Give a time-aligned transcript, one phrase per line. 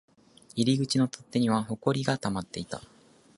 [0.55, 2.81] 入り口の取っ手には埃が溜まっていた